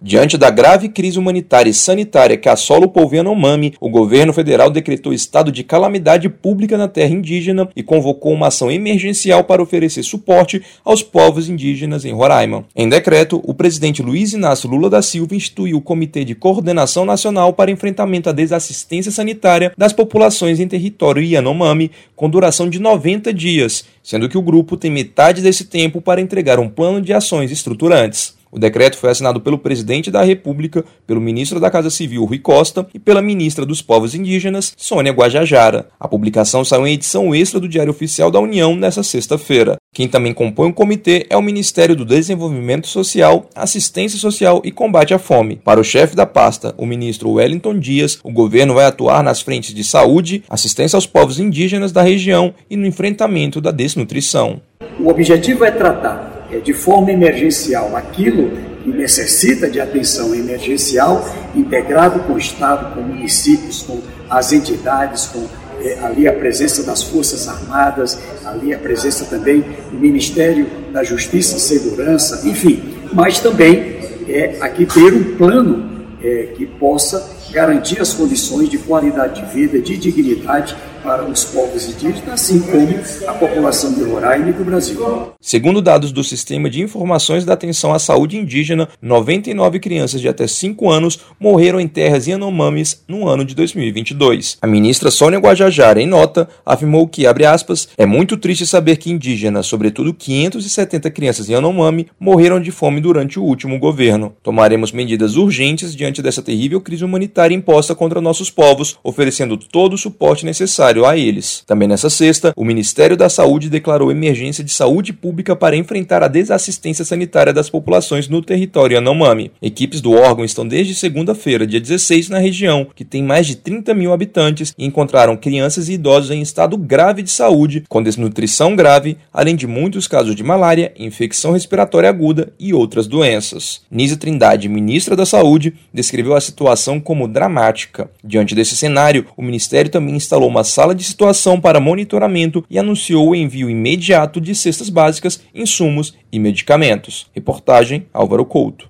[0.00, 4.70] Diante da grave crise humanitária e sanitária que assola o povo Yanomami, o governo federal
[4.70, 10.04] decretou estado de calamidade pública na terra indígena e convocou uma ação emergencial para oferecer
[10.04, 12.64] suporte aos povos indígenas em Roraima.
[12.76, 17.52] Em decreto, o presidente Luiz Inácio Lula da Silva instituiu o Comitê de Coordenação Nacional
[17.52, 23.84] para Enfrentamento à Desassistência Sanitária das Populações em Território Yanomami, com duração de 90 dias,
[24.00, 28.37] sendo que o grupo tem metade desse tempo para entregar um plano de ações estruturantes.
[28.50, 32.86] O decreto foi assinado pelo presidente da República, pelo ministro da Casa Civil, Rui Costa,
[32.94, 35.88] e pela ministra dos Povos Indígenas, Sônia Guajajara.
[36.00, 39.76] A publicação saiu em edição extra do Diário Oficial da União nesta sexta-feira.
[39.92, 45.12] Quem também compõe o comitê é o Ministério do Desenvolvimento Social, Assistência Social e Combate
[45.12, 45.60] à Fome.
[45.64, 49.74] Para o chefe da pasta, o ministro Wellington Dias, o governo vai atuar nas frentes
[49.74, 54.60] de saúde, assistência aos povos indígenas da região e no enfrentamento da desnutrição.
[55.00, 57.96] O objetivo é tratar de forma emergencial.
[57.96, 58.50] Aquilo
[58.82, 61.24] que necessita de atenção emergencial,
[61.54, 65.46] integrado com o Estado, com municípios, com as entidades, com
[65.80, 71.56] é, ali a presença das Forças Armadas, ali a presença também do Ministério da Justiça
[71.56, 72.82] e Segurança, enfim,
[73.12, 75.88] mas também é, aqui ter um plano
[76.22, 81.88] é, que possa garantir as condições de qualidade de vida, de dignidade para os povos
[81.88, 82.88] indígenas, assim como
[83.26, 84.98] a população de Roraima e do Brasil.
[85.40, 90.46] Segundo dados do Sistema de Informações da Atenção à Saúde Indígena, 99 crianças de até
[90.46, 94.58] 5 anos morreram em terras Yanomamis no ano de 2022.
[94.60, 99.66] A ministra Sônia Guajajara, em nota, afirmou que, aspas, é muito triste saber que indígenas,
[99.66, 104.34] sobretudo 570 crianças Yanomami, morreram de fome durante o último governo.
[104.42, 109.98] Tomaremos medidas urgentes diante dessa terrível crise humanitária imposta contra nossos povos, oferecendo todo o
[109.98, 111.62] suporte necessário a eles.
[111.66, 116.28] Também nessa sexta, o Ministério da Saúde declarou emergência de saúde pública para enfrentar a
[116.28, 119.52] desassistência sanitária das populações no território Yanomami.
[119.62, 123.94] Equipes do órgão estão desde segunda-feira, dia 16, na região, que tem mais de 30
[123.94, 129.16] mil habitantes, e encontraram crianças e idosos em estado grave de saúde, com desnutrição grave,
[129.32, 133.82] além de muitos casos de malária, infecção respiratória aguda e outras doenças.
[133.90, 138.10] Nisa Trindade, ministra da Saúde, descreveu a situação como dramática.
[138.24, 143.30] Diante desse cenário, o Ministério também instalou uma sala de situação para monitoramento e anunciou
[143.30, 147.26] o envio imediato de cestas básicas, insumos e medicamentos.
[147.34, 148.86] Reportagem Álvaro Couto.